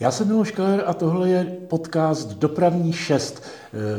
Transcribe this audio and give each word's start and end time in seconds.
Já 0.00 0.10
jsem 0.10 0.28
Miloš 0.28 0.50
Keller 0.50 0.84
a 0.86 0.94
tohle 0.94 1.28
je 1.28 1.44
podcast 1.44 2.28
Dopravní 2.28 2.92
6. 2.92 3.42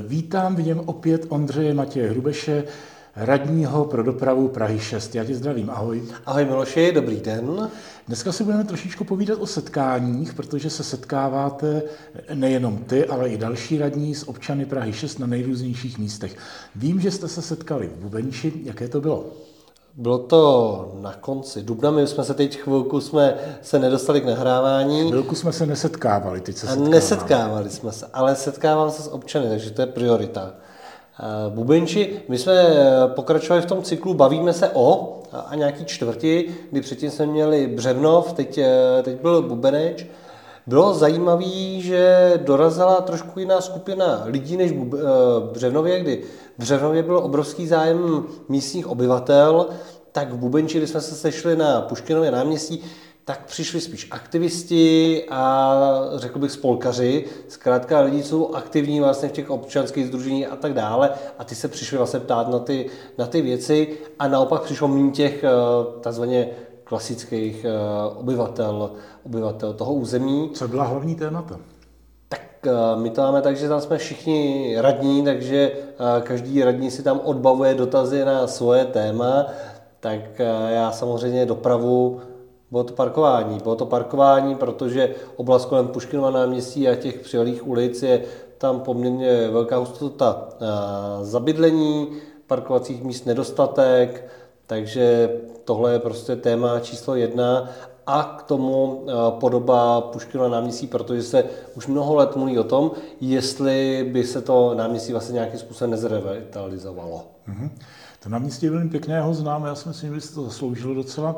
Vítám 0.07 0.55
v 0.55 0.65
něm 0.65 0.81
opět 0.85 1.25
Ondřeje 1.29 1.73
Matěje 1.73 2.09
Hrubeše, 2.09 2.63
radního 3.15 3.85
pro 3.85 4.03
dopravu 4.03 4.47
Prahy 4.47 4.79
6. 4.79 5.15
Já 5.15 5.23
tě 5.23 5.35
zdravím, 5.35 5.69
ahoj. 5.69 6.03
Ahoj 6.25 6.45
Miloši, 6.45 6.91
dobrý 6.91 7.19
den. 7.19 7.69
Dneska 8.07 8.31
si 8.31 8.43
budeme 8.43 8.63
trošičku 8.63 9.03
povídat 9.03 9.39
o 9.41 9.47
setkáních, 9.47 10.33
protože 10.33 10.69
se 10.69 10.83
setkáváte 10.83 11.81
nejenom 12.33 12.77
ty, 12.77 13.05
ale 13.05 13.29
i 13.29 13.37
další 13.37 13.77
radní 13.77 14.15
s 14.15 14.29
občany 14.29 14.65
Prahy 14.65 14.93
6 14.93 15.19
na 15.19 15.27
nejrůznějších 15.27 15.97
místech. 15.97 16.37
Vím, 16.75 16.99
že 16.99 17.11
jste 17.11 17.27
se 17.27 17.41
setkali 17.41 17.87
v 17.87 18.01
Bubenči, 18.01 18.53
jaké 18.63 18.87
to 18.87 19.01
bylo? 19.01 19.31
Bylo 19.97 20.17
to 20.17 20.91
na 21.01 21.13
konci 21.13 21.63
dubna, 21.63 21.91
my 21.91 22.07
jsme 22.07 22.23
se 22.23 22.33
teď 22.33 22.57
chvilku 22.57 23.01
jsme 23.01 23.35
se 23.61 23.79
nedostali 23.79 24.21
k 24.21 24.25
nahrávání. 24.25 25.07
Chvilku 25.07 25.35
jsme 25.35 25.53
se 25.53 25.65
nesetkávali, 25.65 26.41
teď 26.41 26.55
se 26.55 26.67
setkáváme. 26.67 26.89
Nesetkávali 26.89 27.69
jsme 27.69 27.91
se, 27.91 28.07
ale 28.13 28.35
setkávám 28.35 28.91
se 28.91 29.01
s 29.01 29.13
občany, 29.13 29.49
takže 29.49 29.71
to 29.71 29.81
je 29.81 29.87
priorita. 29.87 30.53
Eh, 31.19 31.49
Bubenči, 31.49 32.21
my 32.27 32.37
jsme 32.37 32.53
eh, 32.53 33.07
pokračovali 33.07 33.61
v 33.61 33.65
tom 33.65 33.83
cyklu 33.83 34.13
Bavíme 34.13 34.53
se 34.53 34.69
o 34.73 35.17
a 35.45 35.55
nějaký 35.55 35.85
čtvrti, 35.85 36.55
kdy 36.71 36.81
předtím 36.81 37.11
jsme 37.11 37.25
měli 37.25 37.67
Břevnov, 37.67 38.33
teď, 38.33 38.57
eh, 38.57 39.03
teď 39.03 39.21
byl 39.21 39.41
Bubeneč. 39.41 40.05
Bylo 40.67 40.93
zajímavé, 40.93 41.79
že 41.79 42.33
dorazila 42.45 43.01
trošku 43.01 43.39
jiná 43.39 43.61
skupina 43.61 44.23
lidí 44.25 44.57
než 44.57 44.71
v 44.71 45.49
Břevnově, 45.53 45.99
kdy 45.99 46.23
v 46.57 46.59
Břevnově 46.59 47.03
byl 47.03 47.17
obrovský 47.17 47.67
zájem 47.67 48.25
místních 48.49 48.87
obyvatel, 48.87 49.67
tak 50.11 50.33
v 50.33 50.37
Bubenči, 50.37 50.77
kdy 50.77 50.87
jsme 50.87 51.01
se 51.01 51.15
sešli 51.15 51.55
na 51.55 51.81
Puškinově 51.81 52.31
náměstí, 52.31 52.83
tak 53.25 53.45
přišli 53.45 53.81
spíš 53.81 54.07
aktivisti 54.11 55.23
a 55.29 55.79
řekl 56.15 56.39
bych 56.39 56.51
spolkaři, 56.51 57.25
zkrátka 57.47 57.99
lidi 57.99 58.23
jsou 58.23 58.55
aktivní 58.55 58.99
vlastně 58.99 59.29
v 59.29 59.31
těch 59.31 59.49
občanských 59.49 60.07
združení 60.07 60.47
a 60.47 60.55
tak 60.55 60.73
dále 60.73 61.09
a 61.39 61.43
ty 61.43 61.55
se 61.55 61.67
přišli 61.67 61.97
vlastně 61.97 62.19
ptát 62.19 62.47
na 62.47 62.59
ty, 62.59 62.89
na 63.17 63.27
ty 63.27 63.41
věci 63.41 63.97
a 64.19 64.27
naopak 64.27 64.61
přišlo 64.61 64.87
méně 64.87 65.11
těch 65.11 65.43
eh, 65.43 65.49
takzvaně 66.01 66.49
klasických 66.85 67.65
eh, 67.65 67.71
obyvatel, 68.15 68.91
obyvatel 69.25 69.73
toho 69.73 69.93
území. 69.93 70.49
Co 70.53 70.67
byla 70.67 70.83
hlavní 70.83 71.15
témata? 71.15 71.59
Tak 72.29 72.67
eh, 72.67 72.71
my 72.95 73.09
to 73.09 73.21
máme 73.21 73.41
tak, 73.41 73.57
že 73.57 73.69
tam 73.69 73.81
jsme 73.81 73.97
všichni 73.97 74.75
radní, 74.77 75.23
takže 75.23 75.71
každý 76.23 76.63
radní 76.63 76.91
si 76.91 77.03
tam 77.03 77.19
odbavuje 77.23 77.73
dotazy 77.73 78.25
na 78.25 78.47
svoje 78.47 78.85
téma, 78.85 79.45
tak 79.99 80.39
já 80.69 80.91
samozřejmě 80.91 81.45
dopravu 81.45 82.21
bylo 82.71 82.83
to 82.83 82.93
parkování. 82.93 83.57
Bylo 83.63 83.75
to 83.75 83.85
parkování, 83.85 84.55
protože 84.55 85.15
oblast 85.35 85.65
kolem 85.65 85.87
Puškinova 85.87 86.29
náměstí 86.29 86.87
a 86.87 86.95
těch 86.95 87.19
přilehlých 87.19 87.67
ulic 87.67 88.03
je 88.03 88.23
tam 88.57 88.79
poměrně 88.79 89.47
velká 89.47 89.77
hustota 89.77 90.49
zabydlení, 91.21 92.07
parkovacích 92.47 93.03
míst 93.03 93.25
nedostatek, 93.25 94.29
takže 94.67 95.29
tohle 95.63 95.93
je 95.93 95.99
prostě 95.99 96.35
téma 96.35 96.79
číslo 96.79 97.15
jedna 97.15 97.69
a 98.07 98.23
k 98.23 98.43
tomu 98.43 99.05
podoba 99.39 100.01
Puškinova 100.01 100.49
náměstí, 100.49 100.87
protože 100.87 101.23
se 101.23 101.43
už 101.75 101.87
mnoho 101.87 102.15
let 102.15 102.35
mluví 102.35 102.59
o 102.59 102.63
tom, 102.63 102.91
jestli 103.21 104.09
by 104.13 104.23
se 104.23 104.41
to 104.41 104.73
náměstí 104.73 105.11
vlastně 105.11 105.33
nějakým 105.33 105.59
způsobem 105.59 105.91
nezrevitalizovalo. 105.91 107.23
Mm-hmm. 107.49 107.69
To 108.23 108.29
náměstí 108.29 108.65
je 108.65 108.71
velmi 108.71 108.89
pěkné, 108.89 109.15
já 109.15 109.23
ho 109.23 109.33
znám, 109.33 109.65
já 109.65 109.75
si 109.75 109.87
myslím, 109.89 110.15
že 110.15 110.21
se 110.21 110.35
to 110.35 110.43
zasloužilo 110.43 110.93
docela. 110.93 111.35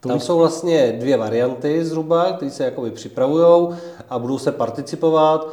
Tam 0.00 0.20
jsou 0.20 0.38
vlastně 0.38 0.96
dvě 1.00 1.16
varianty 1.16 1.84
zhruba, 1.84 2.32
které 2.32 2.50
se 2.50 2.64
jakoby 2.64 2.90
připravují 2.90 3.68
a 4.10 4.18
budou 4.18 4.38
se 4.38 4.52
participovat. 4.52 5.48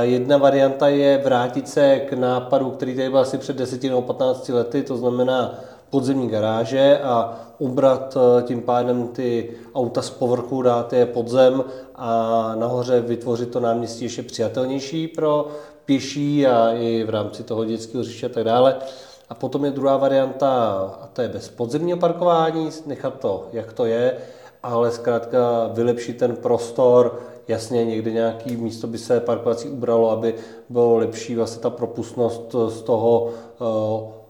Jedna 0.00 0.36
varianta 0.36 0.88
je 0.88 1.18
vrátit 1.24 1.68
se 1.68 2.00
k 2.00 2.12
nápadu, 2.12 2.70
který 2.70 2.96
tady 2.96 3.10
byl 3.10 3.18
asi 3.18 3.38
před 3.38 3.56
10 3.56 3.82
nebo 3.82 4.02
15 4.02 4.48
lety, 4.48 4.82
to 4.82 4.96
znamená 4.96 5.54
podzemní 5.90 6.28
garáže 6.28 6.98
a 6.98 7.40
ubrat 7.58 8.16
e, 8.16 8.42
tím 8.42 8.62
pádem 8.62 9.08
ty 9.08 9.50
auta 9.74 10.02
z 10.02 10.10
povrchu, 10.10 10.62
dát 10.62 10.92
je 10.92 11.06
pod 11.06 11.28
zem 11.28 11.64
a 11.94 12.52
nahoře 12.58 13.00
vytvořit 13.00 13.50
to 13.50 13.60
náměstí 13.60 14.04
ještě 14.04 14.22
přijatelnější 14.22 15.08
pro 15.08 15.48
pěší 15.84 16.46
a 16.46 16.70
i 16.70 17.04
v 17.04 17.10
rámci 17.10 17.42
toho 17.42 17.64
dětského 17.64 18.02
hřiště 18.02 18.26
a 18.26 18.28
tak 18.28 18.44
dále. 18.44 18.76
A 19.28 19.34
potom 19.34 19.64
je 19.64 19.70
druhá 19.70 19.96
varianta, 19.96 20.72
a 21.02 21.06
to 21.12 21.22
je 21.22 21.28
bez 21.28 21.48
podzemního 21.48 21.98
parkování, 21.98 22.70
nechat 22.86 23.20
to, 23.20 23.48
jak 23.52 23.72
to 23.72 23.84
je, 23.84 24.16
ale 24.62 24.90
zkrátka 24.90 25.70
vylepšit 25.72 26.16
ten 26.18 26.36
prostor, 26.36 27.20
jasně 27.48 27.84
někde 27.84 28.10
nějaký 28.10 28.56
místo 28.56 28.86
by 28.86 28.98
se 28.98 29.20
parkovací 29.20 29.68
ubralo, 29.68 30.10
aby 30.10 30.34
bylo 30.68 30.96
lepší 30.96 31.34
vlastně 31.34 31.62
ta 31.62 31.70
propustnost 31.70 32.54
z 32.68 32.82
toho 32.82 33.30
uh, 33.60 34.23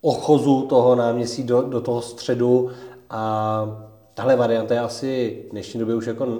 ochozu 0.00 0.62
toho 0.62 0.94
náměstí 0.94 1.42
do, 1.42 1.62
do 1.62 1.80
toho 1.80 2.02
středu 2.02 2.70
a 3.10 3.64
tahle 4.14 4.36
varianta 4.36 4.74
je 4.74 4.80
asi 4.80 5.42
v 5.48 5.50
dnešní 5.50 5.80
době 5.80 5.94
už 5.94 6.06
jako 6.06 6.38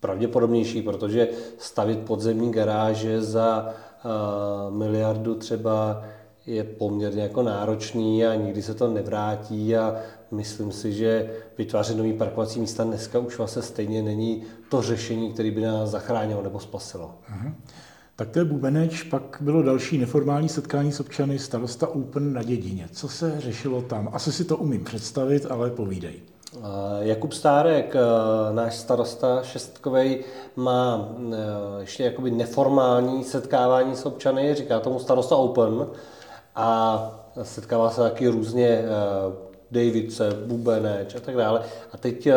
pravděpodobnější, 0.00 0.82
protože 0.82 1.28
stavit 1.58 1.98
podzemní 1.98 2.52
garáže 2.52 3.22
za 3.22 3.74
uh, 4.04 4.76
miliardu 4.76 5.34
třeba 5.34 6.02
je 6.46 6.64
poměrně 6.64 7.22
jako 7.22 7.42
náročný 7.42 8.26
a 8.26 8.34
nikdy 8.34 8.62
se 8.62 8.74
to 8.74 8.88
nevrátí 8.88 9.76
a 9.76 9.96
myslím 10.30 10.72
si, 10.72 10.92
že 10.92 11.30
vytvářet 11.58 11.96
nový 11.96 12.12
parkovací 12.12 12.60
místa 12.60 12.84
dneska 12.84 13.18
už 13.18 13.38
vlastně 13.38 13.62
stejně 13.62 14.02
není 14.02 14.42
to 14.68 14.82
řešení, 14.82 15.32
které 15.32 15.50
by 15.50 15.60
nás 15.60 15.90
zachránilo 15.90 16.42
nebo 16.42 16.60
spasilo. 16.60 17.14
Uh-huh. 17.32 17.52
Tak 18.20 18.30
to 18.30 18.38
je 18.38 18.44
Bubeneč, 18.44 19.02
pak 19.02 19.38
bylo 19.40 19.62
další 19.62 19.98
neformální 19.98 20.48
setkání 20.48 20.92
s 20.92 21.00
občany 21.00 21.38
starosta 21.38 21.88
Open 21.88 22.32
na 22.32 22.42
Dědině. 22.42 22.88
Co 22.92 23.08
se 23.08 23.40
řešilo 23.40 23.82
tam? 23.82 24.08
Asi 24.12 24.32
si 24.32 24.44
to 24.44 24.56
umím 24.56 24.84
představit, 24.84 25.46
ale 25.50 25.70
povídej. 25.70 26.14
Jakub 27.00 27.32
Stárek, 27.32 27.94
náš 28.52 28.76
starosta 28.76 29.42
šestkovej, 29.42 30.24
má 30.56 31.08
ještě 31.80 32.04
jakoby 32.04 32.30
neformální 32.30 33.24
setkávání 33.24 33.96
s 33.96 34.06
občany, 34.06 34.54
říká 34.54 34.80
tomu 34.80 34.98
starosta 34.98 35.36
Open 35.36 35.86
a 36.56 37.20
setkává 37.42 37.90
se 37.90 38.00
taky 38.00 38.28
různě 38.28 38.68
eh, 38.68 38.86
Davidce, 39.70 40.30
Bubeneč 40.46 41.14
a 41.14 41.20
tak 41.20 41.36
dále. 41.36 41.62
A 41.92 41.96
teď 41.96 42.26
eh, 42.26 42.34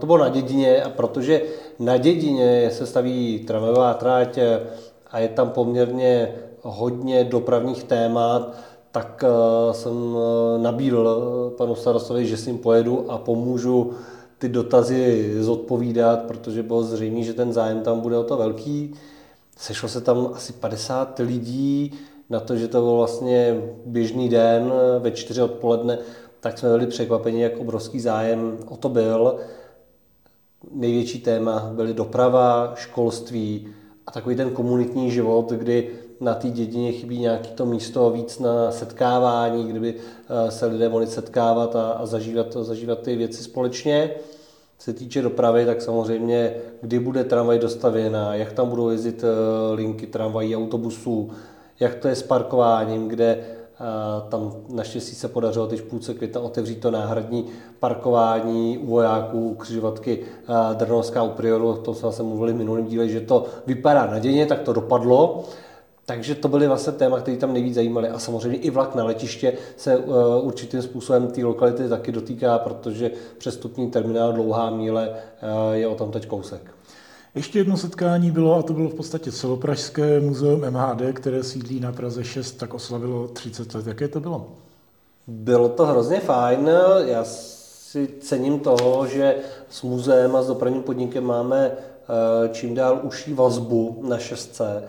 to 0.00 0.06
bylo 0.06 0.18
na 0.18 0.28
dědině 0.28 0.82
a 0.82 0.88
protože 0.88 1.42
na 1.78 1.96
dědině 1.96 2.70
se 2.70 2.86
staví 2.86 3.38
tramvajová 3.38 3.94
tráť 3.94 4.38
eh, 4.38 4.60
a 5.10 5.18
je 5.18 5.28
tam 5.28 5.50
poměrně 5.50 6.34
hodně 6.62 7.24
dopravních 7.24 7.84
témat, 7.84 8.56
tak 8.92 9.24
jsem 9.72 10.16
nabídl 10.58 11.54
panu 11.58 11.74
starostovi, 11.74 12.26
že 12.26 12.36
s 12.36 12.46
ním 12.46 12.58
pojedu 12.58 13.10
a 13.10 13.18
pomůžu 13.18 13.92
ty 14.38 14.48
dotazy 14.48 15.34
zodpovídat, 15.40 16.22
protože 16.22 16.62
bylo 16.62 16.82
zřejmé, 16.82 17.22
že 17.22 17.34
ten 17.34 17.52
zájem 17.52 17.80
tam 17.80 18.00
bude 18.00 18.18
o 18.18 18.24
to 18.24 18.36
velký. 18.36 18.94
Sešlo 19.56 19.88
se 19.88 20.00
tam 20.00 20.30
asi 20.34 20.52
50 20.52 21.18
lidí, 21.18 21.92
na 22.30 22.40
to, 22.40 22.56
že 22.56 22.68
to 22.68 22.80
byl 22.80 22.96
vlastně 22.96 23.62
běžný 23.86 24.28
den 24.28 24.72
ve 24.98 25.10
čtyři 25.10 25.42
odpoledne, 25.42 25.98
tak 26.40 26.58
jsme 26.58 26.68
byli 26.68 26.86
překvapeni, 26.86 27.42
jak 27.42 27.58
obrovský 27.58 28.00
zájem 28.00 28.58
o 28.68 28.76
to 28.76 28.88
byl. 28.88 29.36
Největší 30.72 31.20
téma 31.20 31.70
byly 31.74 31.94
doprava, 31.94 32.72
školství 32.74 33.68
a 34.10 34.12
takový 34.12 34.36
ten 34.36 34.50
komunitní 34.50 35.10
život, 35.10 35.50
kdy 35.52 35.90
na 36.20 36.34
té 36.34 36.50
dědině 36.50 36.92
chybí 36.92 37.18
nějaké 37.18 37.48
to 37.48 37.66
místo 37.66 38.10
víc 38.10 38.38
na 38.38 38.72
setkávání, 38.72 39.64
kdyby 39.64 39.94
eh, 39.94 40.50
se 40.50 40.66
lidé 40.66 40.88
mohli 40.88 41.06
setkávat 41.06 41.76
a, 41.76 41.90
a 41.90 42.06
zažívat, 42.06 42.52
zažívat 42.52 43.02
ty 43.02 43.16
věci 43.16 43.42
společně. 43.42 44.10
Se 44.78 44.92
týče 44.92 45.22
dopravy, 45.22 45.66
tak 45.66 45.82
samozřejmě, 45.82 46.54
kdy 46.80 46.98
bude 46.98 47.24
tramvaj 47.24 47.58
dostavěna, 47.58 48.34
jak 48.34 48.52
tam 48.52 48.68
budou 48.68 48.88
jezdit 48.88 49.24
eh, 49.24 49.74
linky 49.74 50.06
tramvají, 50.06 50.56
autobusů, 50.56 51.30
jak 51.80 51.94
to 51.94 52.08
je 52.08 52.14
s 52.14 52.22
parkováním, 52.22 53.08
kde 53.08 53.38
tam 54.28 54.52
naštěstí 54.68 55.14
se 55.14 55.28
podařilo 55.28 55.66
teď 55.66 55.80
v 55.80 55.84
půlce 55.84 56.14
května 56.14 56.40
otevřít 56.40 56.80
to 56.80 56.90
náhradní 56.90 57.46
parkování 57.80 58.78
u 58.78 58.86
vojáků, 58.86 59.48
u 59.48 59.54
křižovatky 59.54 60.20
Drnovská 60.74 61.22
u 61.22 61.28
Prioru, 61.28 61.68
o 61.68 61.76
tom 61.76 61.94
jsme 61.94 62.12
se 62.12 62.22
mluvili 62.22 62.52
v 62.52 62.56
minulém 62.56 62.86
díle, 62.86 63.08
že 63.08 63.20
to 63.20 63.46
vypadá 63.66 64.06
nadějně, 64.06 64.46
tak 64.46 64.60
to 64.60 64.72
dopadlo. 64.72 65.44
Takže 66.06 66.34
to 66.34 66.48
byly 66.48 66.68
vlastně 66.68 66.92
téma, 66.92 67.20
které 67.20 67.36
tam 67.36 67.52
nejvíc 67.52 67.74
zajímaly. 67.74 68.08
A 68.08 68.18
samozřejmě 68.18 68.58
i 68.58 68.70
vlak 68.70 68.94
na 68.94 69.04
letiště 69.04 69.52
se 69.76 69.96
uh, 69.96 70.14
určitým 70.42 70.82
způsobem 70.82 71.28
té 71.28 71.44
lokality 71.44 71.88
taky 71.88 72.12
dotýká, 72.12 72.58
protože 72.58 73.10
přestupní 73.38 73.90
terminál 73.90 74.32
Dlouhá 74.32 74.70
míle 74.70 75.08
uh, 75.08 75.74
je 75.74 75.86
o 75.86 75.94
tom 75.94 76.10
teď 76.10 76.26
kousek. 76.26 76.74
Ještě 77.34 77.58
jedno 77.58 77.76
setkání 77.76 78.30
bylo, 78.30 78.54
a 78.54 78.62
to 78.62 78.72
bylo 78.72 78.88
v 78.88 78.94
podstatě 78.94 79.32
celopražské 79.32 80.20
muzeum 80.20 80.70
MHD, 80.70 81.02
které 81.12 81.42
sídlí 81.42 81.80
na 81.80 81.92
Praze 81.92 82.24
6, 82.24 82.52
tak 82.52 82.74
oslavilo 82.74 83.28
30 83.28 83.74
let. 83.74 83.86
Jaké 83.86 84.08
to 84.08 84.20
bylo? 84.20 84.48
Bylo 85.26 85.68
to 85.68 85.86
hrozně 85.86 86.20
fajn. 86.20 86.70
Já 87.04 87.24
si 87.24 88.08
cením 88.20 88.60
toho, 88.60 89.06
že 89.06 89.34
s 89.70 89.82
muzeem 89.82 90.36
a 90.36 90.42
s 90.42 90.46
dopravním 90.46 90.82
podnikem 90.82 91.24
máme 91.24 91.72
čím 92.52 92.74
dál 92.74 93.00
uší 93.02 93.34
vazbu 93.34 94.04
na 94.08 94.18
šestce. 94.18 94.82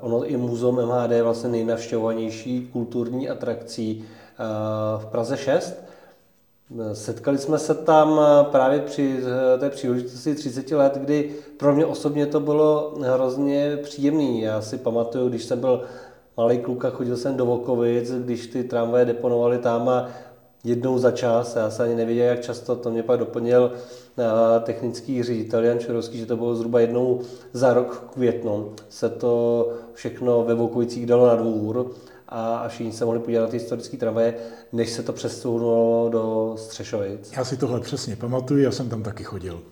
Ono 0.00 0.24
i 0.24 0.36
muzeum 0.36 0.86
MHD 0.86 1.10
je 1.10 1.22
vlastně 1.22 1.48
nejnavštěvovanější 1.48 2.68
kulturní 2.72 3.28
atrakcí 3.28 4.04
v 4.98 5.06
Praze 5.06 5.36
6. 5.36 5.74
Setkali 6.92 7.38
jsme 7.38 7.58
se 7.58 7.74
tam 7.74 8.20
právě 8.50 8.80
při 8.80 9.20
té 9.60 9.70
příležitosti 9.70 10.34
30 10.34 10.70
let, 10.70 10.94
kdy 10.94 11.30
pro 11.56 11.74
mě 11.74 11.86
osobně 11.86 12.26
to 12.26 12.40
bylo 12.40 12.94
hrozně 13.00 13.78
příjemný. 13.82 14.40
Já 14.40 14.60
si 14.62 14.78
pamatuju, 14.78 15.28
když 15.28 15.44
jsem 15.44 15.60
byl 15.60 15.82
malý 16.36 16.58
kluk 16.58 16.84
a 16.84 16.90
chodil 16.90 17.16
jsem 17.16 17.36
do 17.36 17.46
Vokovic, 17.46 18.10
když 18.10 18.46
ty 18.46 18.64
tramvaje 18.64 19.04
deponovaly 19.04 19.58
tam 19.58 19.88
a 19.88 20.08
jednou 20.64 20.98
za 20.98 21.10
čas, 21.10 21.56
já 21.56 21.70
se 21.70 21.82
ani 21.82 21.94
nevěděl, 21.94 22.26
jak 22.26 22.40
často, 22.40 22.76
to 22.76 22.90
mě 22.90 23.02
pak 23.02 23.18
doplnil 23.18 23.72
eh, 24.18 24.60
technický 24.60 25.22
ředitel 25.22 25.64
Jan 25.64 25.78
Čerovský, 25.78 26.18
že 26.18 26.26
to 26.26 26.36
bylo 26.36 26.54
zhruba 26.54 26.80
jednou 26.80 27.20
za 27.52 27.74
rok 27.74 28.10
květnu, 28.14 28.72
se 28.88 29.08
to 29.08 29.68
všechno 29.92 30.44
ve 30.44 30.54
Vokovicích 30.54 31.06
dalo 31.06 31.26
na 31.26 31.36
dvůr 31.36 31.90
a 32.28 32.68
všichni 32.68 32.92
se 32.92 33.04
mohli 33.04 33.20
podívat 33.20 33.40
na 33.42 33.46
ty 33.46 33.56
historické 33.56 33.96
tramvaje, 33.96 34.34
než 34.72 34.90
se 34.90 35.02
to 35.02 35.12
přesunulo 35.12 36.08
do 36.12 36.54
Střešovic. 36.58 37.32
Já 37.36 37.44
si 37.44 37.56
tohle 37.56 37.80
přesně 37.80 38.16
pamatuju, 38.16 38.60
já 38.62 38.70
jsem 38.70 38.88
tam 38.88 39.02
taky 39.02 39.24
chodil. 39.24 39.62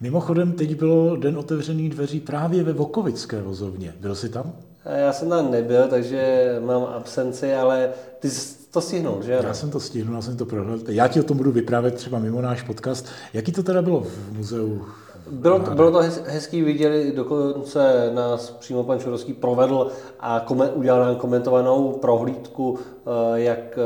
Mimochodem, 0.00 0.52
teď 0.52 0.74
bylo 0.74 1.16
den 1.16 1.38
otevřených 1.38 1.90
dveří 1.90 2.20
právě 2.20 2.64
ve 2.64 2.72
Vokovické 2.72 3.42
vozovně. 3.42 3.94
Byl 4.00 4.14
jsi 4.14 4.28
tam? 4.28 4.52
Já 4.84 5.12
jsem 5.12 5.28
tam 5.28 5.50
nebyl, 5.50 5.88
takže 5.88 6.46
mám 6.64 6.84
absenci, 6.84 7.54
ale 7.54 7.90
ty 8.18 8.28
to 8.70 8.80
stihnul, 8.80 9.22
že? 9.22 9.32
Já 9.32 9.54
jsem 9.54 9.70
to 9.70 9.80
stihnul, 9.80 10.14
já 10.14 10.22
jsem 10.22 10.36
to 10.36 10.46
prohlédl. 10.46 10.90
Já 10.90 11.08
ti 11.08 11.20
o 11.20 11.22
tom 11.22 11.36
budu 11.36 11.52
vyprávět 11.52 11.94
třeba 11.94 12.18
mimo 12.18 12.42
náš 12.42 12.62
podcast. 12.62 13.06
Jaký 13.32 13.52
to 13.52 13.62
teda 13.62 13.82
bylo 13.82 14.00
v 14.00 14.32
muzeu? 14.32 14.84
Bylo 15.30 15.58
to, 15.58 15.70
bylo 15.70 15.90
to 15.90 15.98
hezký, 16.24 16.62
viděli, 16.62 17.12
dokonce 17.16 18.10
nás 18.14 18.50
přímo 18.50 18.84
pan 18.84 18.98
Čurovský 18.98 19.32
provedl 19.32 19.90
a 20.20 20.40
komen, 20.40 20.70
udělal 20.74 21.00
nám 21.00 21.16
komentovanou 21.16 21.92
prohlídku, 21.92 22.78
eh, 22.78 23.40
jak 23.40 23.78
eh, 23.78 23.82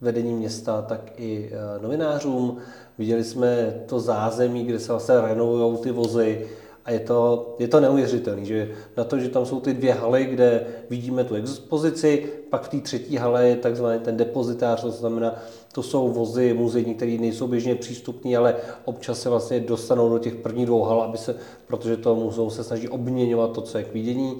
vedení 0.00 0.34
města, 0.34 0.82
tak 0.82 1.12
i 1.16 1.50
eh, 1.52 1.82
novinářům. 1.82 2.56
Viděli 2.98 3.24
jsme 3.24 3.82
to 3.86 4.00
zázemí, 4.00 4.64
kde 4.64 4.78
se 4.78 4.92
vlastně 4.92 5.20
renovují 5.20 5.78
ty 5.78 5.90
vozy, 5.90 6.48
a 6.84 6.90
je 6.90 7.00
to, 7.00 7.54
je 7.58 7.68
to 7.68 7.80
neuvěřitelné, 7.80 8.44
že 8.44 8.70
na 8.96 9.04
to, 9.04 9.18
že 9.18 9.28
tam 9.28 9.46
jsou 9.46 9.60
ty 9.60 9.74
dvě 9.74 9.92
haly, 9.92 10.24
kde 10.24 10.66
vidíme 10.90 11.24
tu 11.24 11.34
expozici, 11.34 12.32
pak 12.50 12.62
v 12.62 12.68
té 12.68 12.80
třetí 12.80 13.16
hale 13.16 13.48
je 13.48 13.56
takzvaný 13.56 13.98
ten 13.98 14.16
depozitář, 14.16 14.80
to 14.80 14.90
znamená, 14.90 15.34
to 15.74 15.82
jsou 15.82 16.08
vozy 16.08 16.54
muzejní, 16.54 16.94
které 16.94 17.16
nejsou 17.20 17.46
běžně 17.46 17.74
přístupné, 17.74 18.36
ale 18.36 18.56
občas 18.84 19.20
se 19.20 19.28
vlastně 19.28 19.60
dostanou 19.60 20.08
do 20.08 20.18
těch 20.18 20.34
prvních 20.34 20.66
dvou 20.66 20.82
hal, 20.82 21.02
aby 21.02 21.18
se, 21.18 21.36
protože 21.66 21.96
to 21.96 22.14
muzeum 22.14 22.50
se 22.50 22.64
snaží 22.64 22.88
obměňovat 22.88 23.52
to, 23.52 23.60
co 23.60 23.78
je 23.78 23.84
k 23.84 23.92
vidění. 23.92 24.36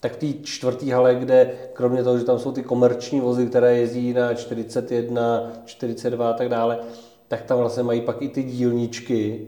Tak 0.00 0.12
v 0.12 0.16
té 0.16 0.26
čtvrtý 0.42 0.90
hale, 0.90 1.14
kde 1.14 1.52
kromě 1.72 2.04
toho, 2.04 2.18
že 2.18 2.24
tam 2.24 2.38
jsou 2.38 2.52
ty 2.52 2.62
komerční 2.62 3.20
vozy, 3.20 3.46
které 3.46 3.76
jezdí 3.76 4.12
na 4.12 4.34
41, 4.34 5.52
42 5.64 6.30
a 6.30 6.32
tak 6.32 6.48
dále, 6.48 6.78
tak 7.28 7.42
tam 7.42 7.58
vlastně 7.58 7.82
mají 7.82 8.00
pak 8.00 8.22
i 8.22 8.28
ty 8.28 8.42
dílničky, 8.42 9.46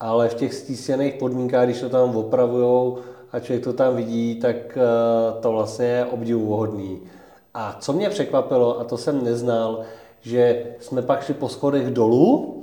ale 0.00 0.28
v 0.28 0.34
těch 0.34 0.54
stísněných 0.54 1.14
podmínkách, 1.14 1.64
když 1.64 1.80
to 1.80 1.88
tam 1.88 2.16
opravujou 2.16 2.98
a 3.32 3.40
člověk 3.40 3.64
to 3.64 3.72
tam 3.72 3.96
vidí, 3.96 4.34
tak 4.34 4.56
eh, 4.56 5.40
to 5.40 5.52
vlastně 5.52 5.86
je 5.86 6.04
obdivuhodný. 6.04 7.00
A 7.54 7.76
co 7.80 7.92
mě 7.92 8.10
překvapilo, 8.10 8.80
a 8.80 8.84
to 8.84 8.96
jsem 8.96 9.24
neznal, 9.24 9.84
že 10.20 10.66
jsme 10.80 11.02
pak 11.02 11.24
šli 11.24 11.34
po 11.34 11.48
schodech 11.48 11.90
dolů 11.90 12.54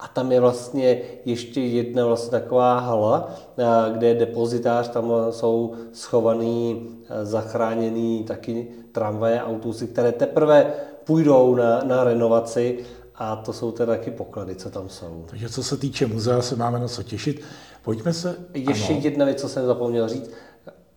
a 0.00 0.08
tam 0.08 0.32
je 0.32 0.40
vlastně 0.40 1.00
ještě 1.24 1.60
jedna 1.60 2.06
vlastně 2.06 2.30
taková 2.30 2.78
hala, 2.78 3.34
eh, 3.58 3.64
kde 3.92 4.06
je 4.06 4.14
depozitář, 4.14 4.88
tam 4.88 5.12
jsou 5.30 5.74
schovaný, 5.92 6.88
eh, 7.08 7.24
zachráněný 7.24 8.24
taky 8.24 8.66
tramvaje, 8.92 9.42
autobusy, 9.42 9.86
které 9.86 10.12
teprve 10.12 10.72
půjdou 11.04 11.54
na, 11.54 11.80
na 11.84 12.04
renovaci 12.04 12.78
a 13.14 13.36
to 13.36 13.52
jsou 13.52 13.72
teda 13.72 13.92
taky 13.92 14.10
poklady, 14.10 14.54
co 14.54 14.70
tam 14.70 14.88
jsou. 14.88 15.24
Takže 15.30 15.48
co 15.48 15.62
se 15.62 15.76
týče 15.76 16.06
muzea, 16.06 16.42
se 16.42 16.56
máme 16.56 16.78
na 16.78 16.88
co 16.88 17.02
těšit. 17.02 17.40
Pojďme 17.84 18.12
se... 18.12 18.36
Ještě 18.54 18.92
ano. 18.92 19.02
jedna 19.02 19.24
věc, 19.24 19.40
co 19.40 19.48
jsem 19.48 19.66
zapomněl 19.66 20.08
říct. 20.08 20.30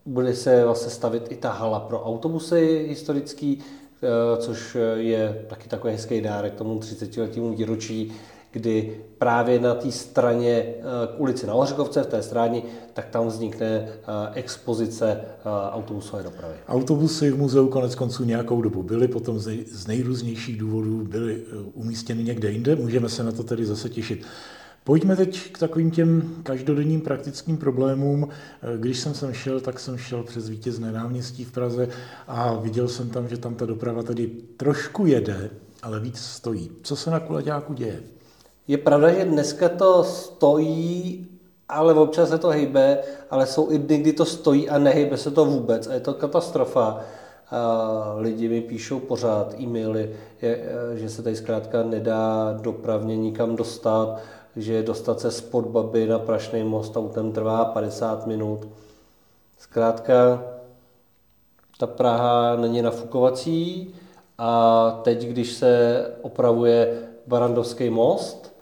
Bude 0.05 0.35
se 0.35 0.65
vlastně 0.65 0.91
stavit 0.91 1.31
i 1.31 1.35
ta 1.35 1.51
hala 1.51 1.79
pro 1.79 2.03
autobusy 2.03 2.85
historický, 2.89 3.63
což 4.37 4.77
je 4.95 5.45
taky 5.47 5.69
takový 5.69 5.93
hezký 5.93 6.21
dárek 6.21 6.53
tomu 6.53 6.79
30 6.79 7.17
letému 7.17 7.55
výročí 7.55 8.13
kdy 8.55 8.97
právě 9.17 9.59
na 9.59 9.73
té 9.75 9.91
straně 9.91 10.49
eh, 10.51 10.81
k 11.15 11.19
ulici 11.19 11.47
na 11.47 11.53
Ořechovce, 11.53 12.03
v 12.03 12.07
té 12.07 12.23
stráni, 12.23 12.63
tak 12.93 13.05
tam 13.09 13.27
vznikne 13.27 13.67
eh, 13.67 13.91
expozice 14.33 15.11
eh, 15.11 15.71
autobusové 15.71 16.23
dopravy. 16.23 16.53
Autobusy 16.67 17.31
v 17.31 17.37
muzeu 17.37 17.67
konec 17.67 17.95
konců 17.95 18.23
nějakou 18.23 18.61
dobu 18.61 18.83
byly, 18.83 19.07
potom 19.07 19.39
z 19.39 19.87
nejrůznějších 19.87 20.57
důvodů 20.57 21.05
byly 21.09 21.41
umístěny 21.73 22.23
někde 22.23 22.51
jinde. 22.51 22.75
Můžeme 22.75 23.09
se 23.09 23.23
na 23.23 23.31
to 23.31 23.43
tedy 23.43 23.65
zase 23.65 23.89
těšit. 23.89 24.25
Pojďme 24.85 25.15
teď 25.15 25.51
k 25.51 25.59
takovým 25.59 25.91
těm 25.91 26.35
každodenním 26.43 27.01
praktickým 27.01 27.57
problémům. 27.57 28.27
Když 28.77 28.99
jsem 28.99 29.13
sem 29.13 29.33
šel, 29.33 29.59
tak 29.59 29.79
jsem 29.79 29.97
šel 29.97 30.23
přes 30.23 30.49
vítězné 30.49 30.91
náměstí 30.91 31.43
v 31.43 31.51
Praze 31.51 31.87
a 32.27 32.53
viděl 32.53 32.87
jsem 32.87 33.09
tam, 33.09 33.27
že 33.27 33.37
tam 33.37 33.55
ta 33.55 33.65
doprava 33.65 34.03
tady 34.03 34.27
trošku 34.57 35.05
jede, 35.05 35.49
ale 35.83 35.99
víc 35.99 36.19
stojí. 36.19 36.71
Co 36.83 36.95
se 36.95 37.11
na 37.11 37.19
Kulaďáku 37.19 37.73
děje? 37.73 37.99
Je 38.67 38.77
pravda, 38.77 39.13
že 39.13 39.25
dneska 39.25 39.69
to 39.69 40.03
stojí, 40.03 41.27
ale 41.69 41.93
občas 41.93 42.29
se 42.29 42.37
to 42.37 42.47
hejbe, 42.47 42.97
ale 43.29 43.47
jsou 43.47 43.71
i 43.71 43.77
dny, 43.77 43.97
kdy 43.97 44.13
to 44.13 44.25
stojí 44.25 44.69
a 44.69 44.77
nehejbe 44.77 45.17
se 45.17 45.31
to 45.31 45.45
vůbec. 45.45 45.87
A 45.87 45.93
je 45.93 45.99
to 45.99 46.13
katastrofa. 46.13 46.99
A 47.51 48.15
lidi 48.17 48.49
mi 48.49 48.61
píšou 48.61 48.99
pořád 48.99 49.59
e-maily, 49.59 50.15
že 50.93 51.09
se 51.09 51.21
tady 51.21 51.35
zkrátka 51.35 51.83
nedá 51.83 52.57
dopravně 52.61 53.17
nikam 53.17 53.55
dostat, 53.55 54.19
že 54.55 54.83
dostat 54.83 55.19
se 55.19 55.31
spod 55.31 55.65
Baby 55.65 56.07
na 56.07 56.19
Prašný 56.19 56.63
most 56.63 56.97
autem 56.97 57.31
trvá 57.31 57.65
50 57.65 58.27
minut. 58.27 58.67
Zkrátka, 59.57 60.43
ta 61.79 61.87
Praha 61.87 62.55
není 62.55 62.81
nafukovací 62.81 63.93
a 64.37 64.91
teď, 65.03 65.25
když 65.25 65.53
se 65.53 66.05
opravuje 66.21 67.07
Barandovský 67.27 67.89
most, 67.89 68.55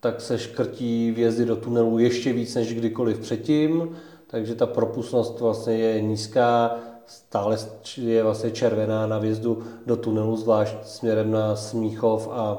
tak 0.00 0.20
se 0.20 0.38
škrtí 0.38 1.10
vjezdy 1.10 1.44
do 1.44 1.56
tunelu 1.56 1.98
ještě 1.98 2.32
víc 2.32 2.54
než 2.54 2.74
kdykoliv 2.74 3.18
předtím, 3.18 3.96
takže 4.26 4.54
ta 4.54 4.66
propustnost 4.66 5.40
vlastně 5.40 5.74
je 5.74 6.00
nízká, 6.00 6.76
stále 7.06 7.56
je 7.96 8.22
vlastně 8.22 8.50
červená 8.50 9.06
na 9.06 9.18
vjezdu 9.18 9.62
do 9.86 9.96
tunelu, 9.96 10.36
zvlášť 10.36 10.76
směrem 10.82 11.30
na 11.30 11.56
Smíchov 11.56 12.28
a, 12.32 12.58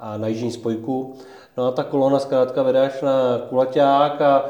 a 0.00 0.16
na 0.16 0.28
jižní 0.28 0.50
spojku. 0.50 1.14
No 1.56 1.66
a 1.66 1.70
ta 1.70 1.84
kolona 1.84 2.18
zkrátka 2.18 2.62
vede 2.62 2.80
až 2.80 3.02
na 3.02 3.38
Kulaťák 3.48 4.20
a 4.20 4.44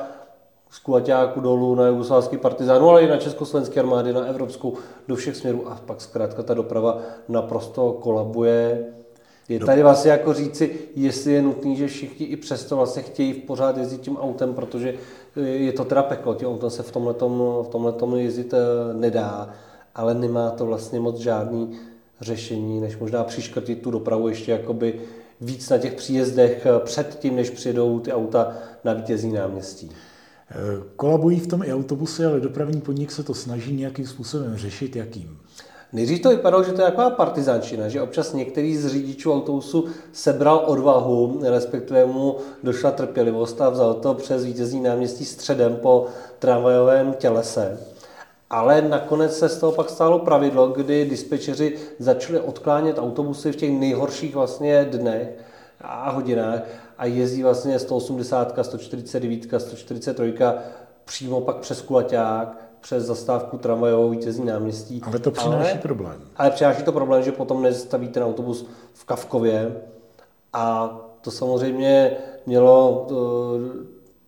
z 0.70 0.78
Kulaťáku 0.78 1.40
dolů 1.40 1.74
na 1.74 1.86
jugoslávský 1.86 2.36
partizán, 2.36 2.82
ale 2.82 3.02
i 3.02 3.08
na 3.08 3.16
československé 3.16 3.80
armády, 3.80 4.12
na 4.12 4.24
evropskou, 4.24 4.74
do 5.08 5.16
všech 5.16 5.36
směrů 5.36 5.70
a 5.70 5.80
pak 5.86 6.00
zkrátka 6.00 6.42
ta 6.42 6.54
doprava 6.54 6.98
naprosto 7.28 7.92
kolabuje. 7.92 8.84
Je 9.48 9.60
tady 9.60 9.82
vlastně 9.82 10.10
jako 10.10 10.34
říci, 10.34 10.78
jestli 10.96 11.32
je 11.32 11.42
nutný, 11.42 11.76
že 11.76 11.86
všichni 11.86 12.26
i 12.26 12.36
přesto 12.36 12.76
vlastně 12.76 13.02
chtějí 13.02 13.34
pořád 13.34 13.76
jezdit 13.76 14.00
tím 14.00 14.16
autem, 14.16 14.54
protože 14.54 14.94
je 15.36 15.72
to 15.72 15.84
teda 15.84 16.02
peklo, 16.02 16.34
tím 16.34 16.48
autem 16.48 16.70
se 16.70 16.82
v 16.82 16.92
tomhle 16.92 17.14
v 17.62 17.68
tomhletom 17.70 18.16
jezdit 18.16 18.54
eh, 18.54 18.94
nedá, 18.94 19.50
ale 19.94 20.14
nemá 20.14 20.50
to 20.50 20.66
vlastně 20.66 21.00
moc 21.00 21.18
žádný 21.18 21.78
řešení, 22.20 22.80
než 22.80 22.98
možná 22.98 23.24
přiškrtit 23.24 23.82
tu 23.82 23.90
dopravu 23.90 24.28
ještě 24.28 24.52
jakoby 24.52 25.00
víc 25.40 25.68
na 25.68 25.78
těch 25.78 25.94
příjezdech 25.94 26.66
eh, 26.66 26.80
před 26.84 27.18
tím, 27.18 27.36
než 27.36 27.50
přijedou 27.50 28.00
ty 28.00 28.12
auta 28.12 28.56
na 28.84 28.92
vítězní 28.92 29.32
náměstí. 29.32 29.90
Eh, 30.50 30.54
kolabují 30.96 31.40
v 31.40 31.46
tom 31.46 31.62
i 31.62 31.72
autobusy, 31.72 32.24
ale 32.24 32.40
dopravní 32.40 32.80
podnik 32.80 33.12
se 33.12 33.22
to 33.22 33.34
snaží 33.34 33.76
nějakým 33.76 34.06
způsobem 34.06 34.56
řešit. 34.56 34.96
Jakým? 34.96 35.38
Nejdřív 35.92 36.22
to 36.22 36.30
vypadalo, 36.30 36.64
že 36.64 36.72
to 36.72 36.80
je 36.80 36.86
taková 36.86 37.10
partizančina, 37.10 37.88
že 37.88 38.02
občas 38.02 38.32
některý 38.32 38.76
z 38.76 38.86
řidičů 38.86 39.32
autobusu 39.32 39.84
sebral 40.12 40.62
odvahu, 40.66 41.40
respektive 41.42 42.06
mu 42.06 42.36
došla 42.62 42.90
trpělivost 42.90 43.60
a 43.60 43.70
vzal 43.70 43.94
to 43.94 44.14
přes 44.14 44.44
vítězní 44.44 44.80
náměstí 44.80 45.24
středem 45.24 45.76
po 45.76 46.06
tramvajovém 46.38 47.14
tělese. 47.18 47.78
Ale 48.50 48.82
nakonec 48.82 49.38
se 49.38 49.48
z 49.48 49.58
toho 49.58 49.72
pak 49.72 49.90
stalo 49.90 50.18
pravidlo, 50.18 50.68
kdy 50.68 51.04
dispečeři 51.04 51.76
začali 51.98 52.40
odklánět 52.40 52.98
autobusy 52.98 53.52
v 53.52 53.56
těch 53.56 53.70
nejhorších 53.70 54.34
vlastně 54.34 54.84
dnech 54.84 55.28
a 55.80 56.10
hodinách 56.10 56.60
a 56.98 57.06
jezdí 57.06 57.42
vlastně 57.42 57.78
180, 57.78 58.54
149, 58.62 59.48
143 59.58 60.34
přímo 61.04 61.40
pak 61.40 61.56
přes 61.56 61.82
kulaťák 61.82 62.70
přes 62.80 63.04
zastávku 63.04 63.58
tramvajovou 63.58 64.10
vítězní 64.10 64.46
náměstí. 64.46 65.00
Ale 65.04 65.18
to 65.18 65.30
přináší 65.30 65.70
ale, 65.70 65.80
problém. 65.80 66.20
Ale 66.36 66.50
přináší 66.50 66.82
to 66.82 66.92
problém, 66.92 67.22
že 67.22 67.32
potom 67.32 67.62
nezastaví 67.62 68.08
ten 68.08 68.22
autobus 68.22 68.66
v 68.92 69.04
Kavkově 69.04 69.76
a 70.52 70.96
to 71.20 71.30
samozřejmě 71.30 72.16
mělo 72.46 73.06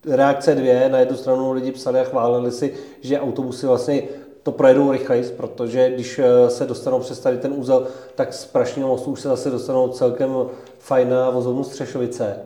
reakce 0.06 0.54
dvě. 0.54 0.88
Na 0.88 0.98
jednu 0.98 1.16
stranu 1.16 1.52
lidi 1.52 1.72
psali 1.72 2.00
a 2.00 2.04
chválili 2.04 2.52
si, 2.52 2.74
že 3.00 3.20
autobusy 3.20 3.66
vlastně 3.66 4.02
to 4.42 4.52
projedou 4.52 4.92
rychleji, 4.92 5.24
protože 5.36 5.90
když 5.90 6.18
eh, 6.18 6.50
se 6.50 6.66
dostanou 6.66 7.00
přes 7.00 7.18
tady 7.18 7.38
ten 7.38 7.52
úzel, 7.56 7.86
tak 8.14 8.34
z 8.34 8.44
Prašního 8.46 8.88
mostu 8.88 9.10
už 9.10 9.20
se 9.20 9.28
zase 9.28 9.50
dostanou 9.50 9.88
celkem 9.88 10.36
fajná 10.78 11.30
vozovnu 11.30 11.64
Střešovice. 11.64 12.36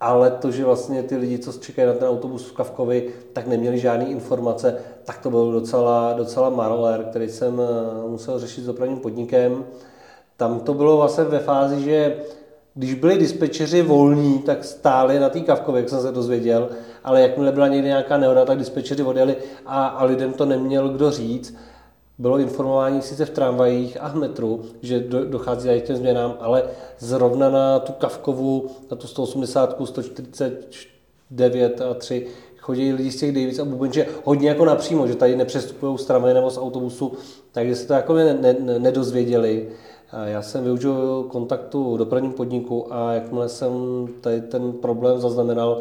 Ale 0.00 0.30
to, 0.30 0.50
že 0.50 0.64
vlastně 0.64 1.02
ty 1.02 1.16
lidi, 1.16 1.38
co 1.38 1.52
čekají 1.52 1.88
na 1.88 1.94
ten 1.94 2.08
autobus 2.08 2.46
v 2.46 2.52
Kavkovi, 2.52 3.08
tak 3.32 3.46
neměli 3.46 3.78
žádné 3.78 4.04
informace, 4.04 4.76
tak 5.04 5.18
to 5.18 5.30
byl 5.30 5.52
docela, 5.52 6.12
docela 6.12 6.50
marolér, 6.50 7.04
který 7.04 7.28
jsem 7.28 7.60
eh, 7.60 8.08
musel 8.08 8.38
řešit 8.38 8.60
s 8.60 8.66
dopravním 8.66 8.98
podnikem. 8.98 9.64
Tam 10.36 10.60
to 10.60 10.74
bylo 10.74 10.96
vlastně 10.96 11.24
ve 11.24 11.38
fázi, 11.38 11.82
že 11.82 12.16
když 12.76 12.94
byli 12.94 13.18
dispečeři 13.18 13.82
volní, 13.82 14.38
tak 14.38 14.64
stáli 14.64 15.20
na 15.20 15.28
té 15.28 15.40
kavkově, 15.40 15.80
jak 15.80 15.88
jsem 15.88 16.00
se 16.00 16.12
dozvěděl, 16.12 16.68
ale 17.04 17.20
jakmile 17.20 17.52
byla 17.52 17.68
někde 17.68 17.88
nějaká 17.88 18.18
nehoda, 18.18 18.44
tak 18.44 18.58
dispečeři 18.58 19.02
odjeli 19.02 19.36
a, 19.66 19.86
a 19.86 20.04
lidem 20.04 20.32
to 20.32 20.44
neměl 20.44 20.88
kdo 20.88 21.10
říct. 21.10 21.56
Bylo 22.18 22.38
informování 22.38 23.02
sice 23.02 23.24
v 23.24 23.30
tramvajích 23.30 23.96
a 24.00 24.08
v 24.08 24.14
metru, 24.14 24.62
že 24.82 25.00
do, 25.00 25.24
dochází 25.24 25.68
k 25.80 25.84
těm 25.84 25.96
změnám, 25.96 26.34
ale 26.40 26.62
zrovna 26.98 27.50
na 27.50 27.78
tu 27.78 27.92
kavkovu, 27.92 28.66
na 28.90 28.96
tu 28.96 29.06
180, 29.06 29.76
149 29.84 31.80
a 31.80 31.94
3 31.94 32.26
chodí 32.66 32.92
lidi 32.92 33.10
z 33.10 33.16
těch 33.16 33.32
Davids 33.32 33.58
a 33.58 33.64
Bubenče 33.64 34.06
hodně 34.24 34.48
jako 34.48 34.64
napřímo, 34.64 35.06
že 35.06 35.14
tady 35.14 35.36
nepřestupují 35.36 35.98
z 35.98 36.04
tramvaje 36.04 36.34
nebo 36.34 36.50
z 36.50 36.58
autobusu, 36.58 37.12
takže 37.52 37.76
se 37.76 37.86
to 37.86 37.92
jako 37.92 38.14
ne, 38.14 38.34
ne, 38.40 38.78
nedozvěděli. 38.78 39.68
Já 40.24 40.42
jsem 40.42 40.64
využil 40.64 41.24
kontaktu 41.28 41.96
dopravním 41.96 42.32
podniku 42.32 42.94
a 42.94 43.12
jakmile 43.12 43.48
jsem 43.48 43.72
tady 44.20 44.40
ten 44.40 44.72
problém 44.72 45.20
zaznamenal, 45.20 45.80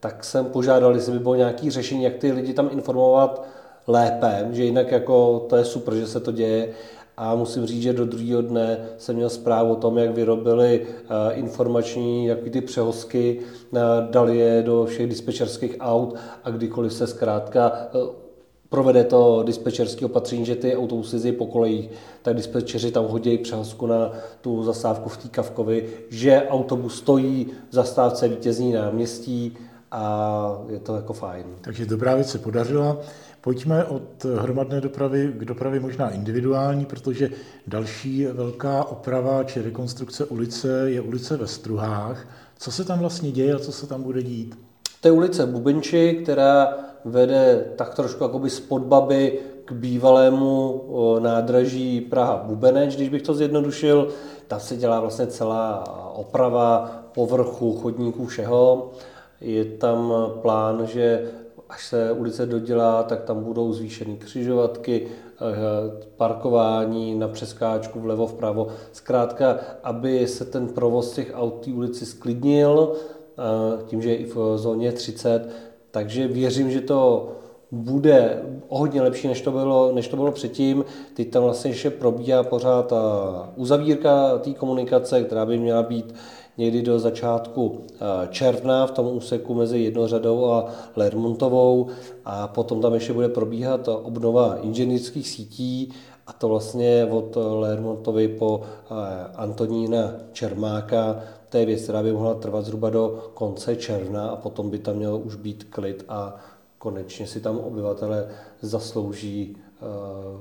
tak 0.00 0.24
jsem 0.24 0.44
požádal, 0.44 0.94
jestli 0.94 1.12
by 1.12 1.18
bylo 1.18 1.34
nějaké 1.34 1.70
řešení, 1.70 2.02
jak 2.02 2.16
ty 2.16 2.32
lidi 2.32 2.52
tam 2.52 2.68
informovat 2.72 3.44
lépe, 3.86 4.48
že 4.52 4.64
jinak 4.64 4.92
jako 4.92 5.46
to 5.48 5.56
je 5.56 5.64
super, 5.64 5.94
že 5.94 6.06
se 6.06 6.20
to 6.20 6.32
děje. 6.32 6.68
A 7.16 7.34
musím 7.34 7.66
říct, 7.66 7.82
že 7.82 7.92
do 7.92 8.04
druhého 8.04 8.42
dne 8.42 8.78
jsem 8.98 9.16
měl 9.16 9.30
zprávu 9.30 9.72
o 9.72 9.76
tom, 9.76 9.98
jak 9.98 10.10
vyrobili 10.10 10.86
eh, 10.86 11.34
informační 11.34 12.26
jaký 12.26 12.50
ty 12.50 12.60
přehozky, 12.60 13.40
eh, 13.74 13.80
dali 14.10 14.36
je 14.36 14.62
do 14.62 14.84
všech 14.84 15.06
dispečerských 15.06 15.76
aut 15.80 16.14
a 16.44 16.50
kdykoliv 16.50 16.92
se 16.92 17.06
zkrátka 17.06 17.72
eh, 17.74 18.25
provede 18.68 19.04
to 19.04 19.42
dispečerské 19.42 20.06
opatření, 20.06 20.46
že 20.46 20.56
ty 20.56 20.76
autobusy 20.76 21.16
jezdí 21.16 21.32
po 21.32 21.46
kolejích, 21.46 21.90
tak 22.22 22.36
dispečeři 22.36 22.90
tam 22.90 23.04
hodí 23.04 23.38
přehazku 23.38 23.86
na 23.86 24.12
tu 24.40 24.64
zastávku 24.64 25.08
v 25.08 25.16
té 25.16 25.28
Kavkovi, 25.28 25.88
že 26.10 26.42
autobus 26.48 26.98
stojí 26.98 27.46
v 27.70 27.74
zastávce 27.74 28.28
vítězní 28.28 28.72
náměstí 28.72 29.56
a 29.90 30.58
je 30.68 30.78
to 30.78 30.96
jako 30.96 31.12
fajn. 31.12 31.44
Takže 31.60 31.86
dobrá 31.86 32.14
věc 32.14 32.30
se 32.30 32.38
podařila. 32.38 32.96
Pojďme 33.40 33.84
od 33.84 34.24
hromadné 34.24 34.80
dopravy 34.80 35.32
k 35.36 35.44
dopravě 35.44 35.80
možná 35.80 36.10
individuální, 36.10 36.84
protože 36.84 37.30
další 37.66 38.24
velká 38.24 38.84
oprava 38.84 39.44
či 39.44 39.62
rekonstrukce 39.62 40.24
ulice 40.24 40.90
je 40.90 41.00
ulice 41.00 41.36
ve 41.36 41.46
Struhách. 41.46 42.28
Co 42.58 42.72
se 42.72 42.84
tam 42.84 42.98
vlastně 42.98 43.30
děje 43.30 43.54
a 43.54 43.58
co 43.58 43.72
se 43.72 43.86
tam 43.86 44.02
bude 44.02 44.22
dít? 44.22 44.58
To 45.00 45.08
je 45.08 45.12
ulice 45.12 45.46
Bubenči, 45.46 46.20
která 46.22 46.68
vede 47.04 47.72
tak 47.76 47.94
trošku 47.94 48.24
jakoby 48.24 48.50
z 48.50 48.60
podbaby 48.60 49.38
k 49.64 49.72
bývalému 49.72 50.84
nádraží 51.18 52.00
Praha-Bubeneč, 52.00 52.94
když 52.94 53.08
bych 53.08 53.22
to 53.22 53.34
zjednodušil. 53.34 54.08
Tam 54.48 54.60
se 54.60 54.76
dělá 54.76 55.00
vlastně 55.00 55.26
celá 55.26 55.84
oprava 56.14 56.90
povrchu, 57.14 57.78
chodníků, 57.78 58.26
všeho. 58.26 58.90
Je 59.40 59.64
tam 59.64 60.14
plán, 60.42 60.86
že 60.86 61.30
až 61.68 61.86
se 61.86 62.12
ulice 62.12 62.46
dodělá, 62.46 63.02
tak 63.02 63.22
tam 63.22 63.44
budou 63.44 63.72
zvýšeny 63.72 64.16
křižovatky, 64.16 65.06
eh, 65.06 65.40
parkování 66.16 67.14
na 67.14 67.28
přeskáčku 67.28 68.00
vlevo 68.00 68.26
vpravo. 68.26 68.68
Zkrátka, 68.92 69.58
aby 69.82 70.26
se 70.26 70.44
ten 70.44 70.68
provoz 70.68 71.12
těch 71.12 71.32
aut 71.34 71.64
té 71.64 71.70
ulici 71.70 72.06
sklidnil, 72.06 72.92
eh, 72.92 73.84
tím, 73.86 74.02
že 74.02 74.10
je 74.10 74.16
i 74.16 74.24
v 74.24 74.58
zóně 74.58 74.92
30, 74.92 75.48
takže 75.96 76.28
věřím, 76.28 76.70
že 76.70 76.80
to 76.80 77.28
bude 77.70 78.42
o 78.68 78.78
hodně 78.78 79.02
lepší, 79.02 79.28
než 79.28 79.40
to 79.40 79.50
bylo, 79.50 79.92
než 79.92 80.08
to 80.08 80.16
bylo 80.16 80.32
předtím. 80.32 80.84
Teď 81.14 81.30
tam 81.30 81.42
vlastně 81.42 81.70
ještě 81.70 81.90
probíhá 81.90 82.42
pořád 82.42 82.86
ta 82.86 83.52
uzavírka 83.56 84.38
té 84.38 84.54
komunikace, 84.54 85.24
která 85.24 85.46
by 85.46 85.58
měla 85.58 85.82
být 85.82 86.14
někdy 86.58 86.82
do 86.82 86.98
začátku 86.98 87.80
eh, 87.80 88.28
června 88.30 88.86
v 88.86 88.90
tom 88.90 89.06
úseku 89.16 89.54
mezi 89.54 89.78
Jednořadou 89.78 90.44
a 90.44 90.66
Lermontovou. 90.96 91.88
A 92.24 92.48
potom 92.48 92.80
tam 92.80 92.94
ještě 92.94 93.12
bude 93.12 93.28
probíhat 93.28 93.88
obnova 93.88 94.56
inženýrských 94.56 95.28
sítí. 95.28 95.92
A 96.26 96.32
to 96.32 96.48
vlastně 96.48 97.08
od 97.10 97.36
Lermontovy 97.36 98.28
po 98.28 98.60
eh, 98.64 98.94
Antonína 99.36 100.12
Čermáka 100.32 101.22
to 101.48 101.58
je 101.58 101.66
věc, 101.66 101.82
která 101.82 102.02
by 102.02 102.12
mohla 102.12 102.34
trvat 102.34 102.64
zhruba 102.64 102.90
do 102.90 103.30
konce 103.34 103.76
června 103.76 104.28
a 104.28 104.36
potom 104.36 104.70
by 104.70 104.78
tam 104.78 104.96
měl 104.96 105.20
už 105.24 105.34
být 105.34 105.66
klid 105.70 106.04
a 106.08 106.36
konečně 106.78 107.26
si 107.26 107.40
tam 107.40 107.58
obyvatele 107.58 108.28
zaslouží 108.60 109.56
uh, 109.56 110.40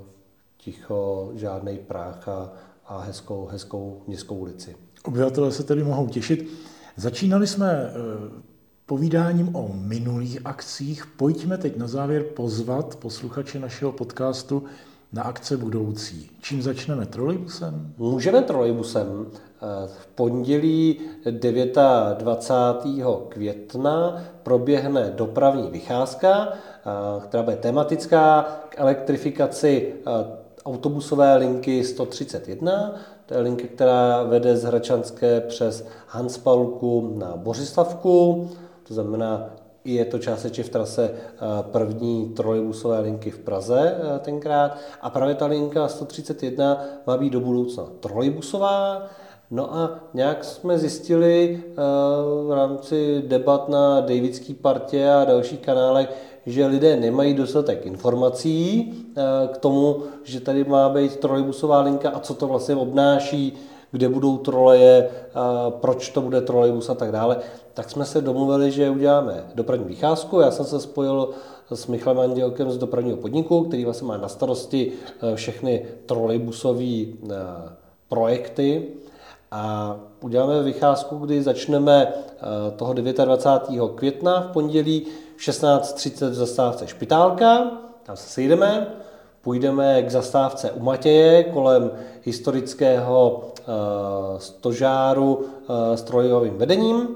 ticho, 0.58 1.32
žádný 1.36 1.78
práh 1.78 2.28
a, 2.28 2.54
a 2.88 3.00
hezkou, 3.00 3.46
hezkou 3.52 4.02
městskou 4.08 4.36
ulici. 4.36 4.76
Obyvatelé 5.04 5.52
se 5.52 5.64
tedy 5.64 5.84
mohou 5.84 6.08
těšit. 6.08 6.50
Začínali 6.98 7.48
jsme 7.48 7.84
uh, 7.84 8.42
povídáním 8.86 9.56
o 9.56 9.74
minulých 9.74 10.40
akcích. 10.46 11.06
Pojďme 11.06 11.58
teď 11.58 11.78
na 11.78 11.88
závěr 11.88 12.24
pozvat 12.24 12.96
posluchače 12.96 13.60
našeho 13.60 13.92
podcastu 13.92 14.64
na 15.14 15.24
akce 15.24 15.58
budoucí. 15.58 16.32
Čím 16.42 16.62
začneme? 16.62 17.06
Trolejbusem? 17.06 17.94
Můžeme 17.98 18.42
trolejbusem. 18.42 19.26
V 19.86 20.08
pondělí 20.08 21.00
29. 22.18 23.08
května 23.30 24.24
proběhne 24.44 25.14
dopravní 25.16 25.70
vycházka, 25.70 26.54
která 27.24 27.44
bude 27.44 27.56
tematická 27.56 28.46
k 28.70 28.80
elektrifikaci 28.80 29.94
autobusové 30.66 31.36
linky 31.36 31.84
131. 31.84 32.96
To 33.26 33.34
je 33.34 33.40
linka, 33.40 33.68
která 33.68 34.24
vede 34.24 34.58
z 34.58 34.64
Hračanské 34.64 35.42
přes 35.42 35.88
Hanspalku 36.08 37.16
na 37.18 37.38
Bořislavku, 37.38 38.50
to 38.88 38.94
znamená 38.94 39.50
je 39.86 40.06
to 40.06 40.20
částečně 40.20 40.64
v 40.64 40.70
trase 40.70 41.12
první 41.62 42.30
trolejbusové 42.30 43.00
linky 43.00 43.32
v 43.32 43.40
Praze 43.40 43.96
tenkrát. 44.20 44.78
A 45.02 45.10
právě 45.10 45.36
ta 45.36 45.46
linka 45.46 45.88
131 45.88 46.84
má 47.08 47.18
být 47.18 47.30
do 47.34 47.40
budoucna 47.40 47.84
trolejbusová, 48.00 49.08
No 49.52 49.76
a 49.76 50.00
nějak 50.14 50.44
jsme 50.44 50.80
zjistili 50.80 51.64
eh, 51.64 51.74
v 52.48 52.52
rámci 52.56 53.24
debat 53.28 53.70
na 53.70 54.02
Davidský 54.02 54.54
partě 54.54 55.10
a 55.10 55.26
dalších 55.26 55.60
kanálech, 55.60 56.10
že 56.46 56.66
lidé 56.66 56.96
nemají 56.96 57.34
dostatek 57.34 57.86
informací 57.86 58.94
eh, 59.18 59.48
k 59.54 59.58
tomu, 59.58 60.04
že 60.24 60.40
tady 60.40 60.64
má 60.64 60.90
být 60.90 61.16
trolejbusová 61.16 61.82
linka 61.82 62.10
a 62.10 62.20
co 62.20 62.34
to 62.34 62.48
vlastně 62.48 62.76
obnáší, 62.76 63.54
kde 63.92 64.10
budou 64.10 64.38
troleje, 64.38 65.10
eh, 65.10 65.32
proč 65.70 66.10
to 66.10 66.22
bude 66.22 66.42
trolejbus 66.42 66.90
a 66.90 66.94
tak 66.94 67.12
dále. 67.12 67.38
Tak 67.74 67.90
jsme 67.90 68.06
se 68.06 68.22
domluvili, 68.22 68.72
že 68.72 68.90
uděláme 68.90 69.46
dopravní 69.56 69.86
vycházku. 69.86 70.40
Já 70.40 70.52
jsem 70.52 70.66
se 70.66 70.80
spojil 70.80 71.30
s 71.74 71.88
Michalem 71.88 72.20
Andělkem 72.20 72.72
z 72.72 72.78
dopravního 72.78 73.18
podniku, 73.18 73.64
který 73.64 73.86
vlastně 73.86 74.08
má 74.08 74.18
na 74.18 74.28
starosti 74.28 74.92
všechny 75.36 75.86
trolejbusové 76.06 77.06
projekty 78.10 78.88
a 79.56 79.96
uděláme 80.22 80.64
vycházku, 80.64 81.18
kdy 81.18 81.44
začneme 81.44 82.08
eh, 82.08 82.72
toho 82.76 82.94
29. 82.94 83.92
května 83.96 84.42
v 84.42 84.52
pondělí 84.52 85.06
v 85.38 85.40
16.30 85.40 86.30
v 86.30 86.34
zastávce 86.34 86.88
Špitálka, 86.88 87.72
tam 88.04 88.18
se 88.18 88.30
sejdeme, 88.30 88.88
půjdeme 89.42 90.02
k 90.02 90.12
zastávce 90.12 90.72
u 90.72 90.84
Matěje 90.84 91.44
kolem 91.44 91.92
historického 92.24 93.44
eh, 93.44 93.64
stožáru 94.38 95.46
eh, 95.46 95.98
s 95.98 96.02
trojovým 96.02 96.58
vedením. 96.58 97.08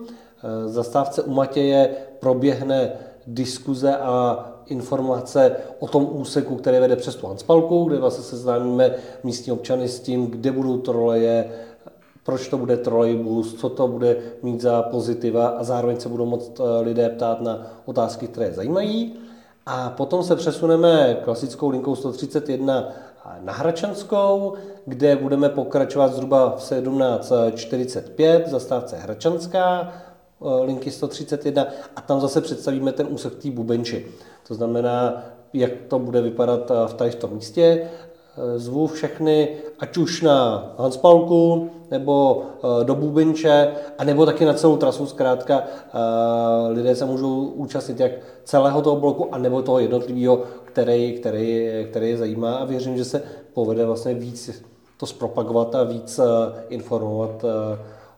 Zastávce 0.65 1.21
u 1.21 1.31
Matěje 1.31 1.89
proběhne 2.19 2.91
diskuze 3.27 3.97
a 3.97 4.45
informace 4.65 5.55
o 5.79 5.87
tom 5.87 6.09
úseku, 6.11 6.55
který 6.55 6.79
vede 6.79 6.95
přes 6.95 7.15
tu 7.15 7.27
Hanspalku, 7.27 7.83
kde 7.83 7.97
vlastně 7.97 8.23
seznámíme 8.23 8.95
místní 9.23 9.51
občany 9.51 9.87
s 9.87 9.99
tím, 9.99 10.27
kde 10.27 10.51
budou 10.51 10.77
troleje, 10.77 11.51
proč 12.23 12.47
to 12.47 12.57
bude 12.57 12.77
trolejbus, 12.77 13.53
co 13.53 13.69
to 13.69 13.87
bude 13.87 14.17
mít 14.43 14.61
za 14.61 14.81
pozitiva 14.81 15.47
a 15.47 15.63
zároveň 15.63 15.99
se 15.99 16.09
budou 16.09 16.25
moct 16.25 16.59
eh, 16.59 16.81
lidé 16.81 17.09
ptát 17.09 17.41
na 17.41 17.67
otázky, 17.85 18.27
které 18.27 18.53
zajímají. 18.53 19.13
A 19.65 19.89
potom 19.89 20.23
se 20.23 20.35
přesuneme 20.35 21.17
klasickou 21.23 21.69
linkou 21.69 21.95
131 21.95 22.89
na 23.41 23.53
Hračanskou, 23.53 24.53
kde 24.85 25.15
budeme 25.15 25.49
pokračovat 25.49 26.13
zhruba 26.13 26.55
v 26.57 26.61
17.45 26.61 28.47
zastávce 28.47 28.97
Hračanská. 28.97 29.93
linky 30.61 30.91
131 30.91 31.67
a 31.95 32.01
tam 32.01 32.21
zase 32.21 32.41
představíme 32.41 32.91
ten 32.91 33.07
úsek 33.09 33.35
té 33.35 33.51
bubenči. 33.51 34.07
To 34.47 34.53
znamená, 34.53 35.23
jak 35.53 35.71
to 35.87 35.99
bude 35.99 36.21
vypadat 36.21 36.71
v 36.87 36.93
tady 36.93 37.11
v 37.11 37.15
tom 37.15 37.33
místě. 37.33 37.89
Zvu 38.55 38.87
všechny, 38.87 39.49
ať 39.79 39.97
už 39.97 40.21
na 40.21 40.69
Hanspalku, 40.77 41.69
nebo 41.91 42.43
do 42.83 42.95
Bubinče, 42.95 43.71
a 43.97 44.03
nebo 44.03 44.25
taky 44.25 44.45
na 44.45 44.53
celou 44.53 44.77
trasu. 44.77 45.05
Zkrátka 45.05 45.63
lidé 46.69 46.95
se 46.95 47.05
můžou 47.05 47.45
účastnit 47.45 47.99
jak 47.99 48.11
celého 48.43 48.81
toho 48.81 48.95
bloku, 48.95 49.35
a 49.35 49.37
nebo 49.37 49.61
toho 49.61 49.79
jednotlivého, 49.79 50.43
který, 50.65 51.13
který, 51.13 51.69
který 51.89 52.09
je 52.09 52.17
zajímá 52.17 52.55
a 52.55 52.65
věřím, 52.65 52.97
že 52.97 53.05
se 53.05 53.23
povede 53.53 53.85
vlastně 53.85 54.13
víc 54.13 54.63
to 54.97 55.05
zpropagovat 55.05 55.75
a 55.75 55.83
víc 55.83 56.19
informovat 56.69 57.45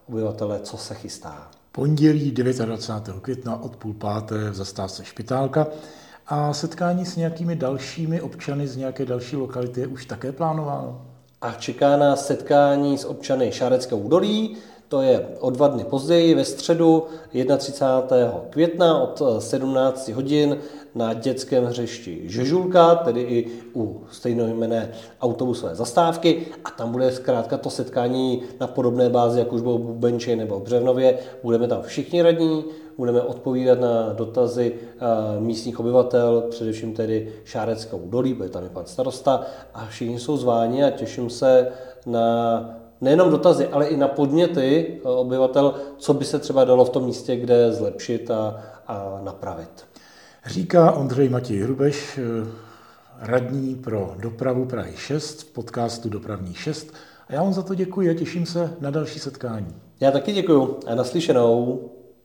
obyvatele, 0.10 0.60
co 0.60 0.78
se 0.78 0.96
chystá. 0.96 1.48
Pondělí 1.72 2.32
29. 2.32 3.22
května 3.22 3.64
od 3.64 3.76
půl 3.76 3.94
páté 3.94 4.50
v 4.50 4.56
zastávce 4.56 5.06
Špitálka 5.06 5.68
a 6.34 6.54
setkání 6.54 7.06
s 7.06 7.16
nějakými 7.16 7.56
dalšími 7.56 8.22
občany 8.22 8.68
z 8.68 8.78
nějaké 8.78 9.06
další 9.06 9.36
lokality 9.36 9.82
je 9.82 9.88
už 9.88 10.06
také 10.06 10.32
plánováno? 10.32 11.02
A 11.42 11.52
čeká 11.52 11.98
nás 11.98 12.28
setkání 12.28 12.98
s 12.98 13.06
občany 13.06 13.52
Šáreckého 13.52 14.02
údolí, 14.02 14.58
to 14.88 15.02
je 15.02 15.28
o 15.40 15.50
dva 15.50 15.68
dny 15.68 15.84
později, 15.84 16.36
ve 16.36 16.46
středu 16.46 17.04
31. 17.58 18.42
května 18.50 19.02
od 19.02 19.22
17 19.40 20.10
hodin 20.10 20.58
na 20.96 21.14
dětském 21.14 21.66
hřišti 21.66 22.22
Žežulka, 22.26 22.96
tedy 22.96 23.22
i 23.22 23.48
u 23.76 24.04
stejnojmené 24.12 24.92
autobusové 25.22 25.76
zastávky 25.76 26.46
a 26.66 26.70
tam 26.70 26.92
bude 26.92 27.12
zkrátka 27.12 27.58
to 27.58 27.70
setkání 27.70 28.44
na 28.60 28.68
podobné 28.68 29.10
bázi, 29.10 29.40
jak 29.40 29.54
už 29.54 29.62
bylo 29.62 29.78
v 29.78 29.82
Bubenči 29.82 30.36
nebo 30.36 30.60
v 30.60 30.64
Břevnově. 30.64 31.20
Budeme 31.44 31.68
tam 31.68 31.82
všichni 31.82 32.22
radní, 32.22 32.64
budeme 33.02 33.22
odpovídat 33.22 33.80
na 33.80 34.14
dotazy 34.14 34.74
eh, 34.76 35.40
místních 35.40 35.80
obyvatel, 35.80 36.42
především 36.50 36.94
tedy 36.94 37.34
Šáreckou 37.44 37.98
údolí, 37.98 38.34
bude 38.34 38.50
tam 38.50 38.66
i 38.66 38.70
pan 38.70 38.86
starosta 38.86 39.42
a 39.74 39.86
všichni 39.86 40.20
jsou 40.20 40.38
zváni 40.38 40.84
a 40.84 40.90
těším 40.90 41.30
se 41.30 41.68
na 42.06 42.70
nejenom 43.02 43.32
dotazy, 43.32 43.68
ale 43.68 43.88
i 43.88 43.98
na 43.98 44.08
podněty 44.08 44.88
eh, 44.98 45.08
obyvatel, 45.08 45.74
co 45.98 46.14
by 46.14 46.26
se 46.26 46.40
třeba 46.40 46.64
dalo 46.64 46.86
v 46.86 46.90
tom 46.90 47.06
místě, 47.06 47.36
kde 47.36 47.74
zlepšit 47.74 48.32
a, 48.32 48.64
a 48.88 49.20
napravit. 49.24 49.86
Říká 50.46 50.92
Ondřej 50.92 51.30
Matěj 51.30 51.60
Hrubeš, 51.60 52.18
eh, 52.18 52.48
radní 53.20 53.76
pro 53.76 54.14
dopravu 54.20 54.66
Prahy 54.66 54.94
6 54.96 55.42
v 55.42 55.54
podcastu 55.54 56.10
Dopravní 56.10 56.54
6. 56.54 56.94
A 57.28 57.34
já 57.34 57.44
vám 57.44 57.54
za 57.54 57.62
to 57.62 57.76
děkuji 57.76 58.10
a 58.10 58.14
těším 58.14 58.46
se 58.46 58.74
na 58.80 58.92
další 58.92 59.20
setkání. 59.20 59.76
Já 60.00 60.12
taky 60.12 60.34
děkuji 60.34 60.80
a 60.88 60.96
naslyšenou. 60.96 61.80